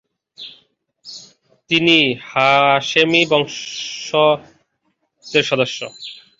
[1.69, 1.97] তিনি
[2.29, 5.79] হাশেমি রাজবংশের সদস্য।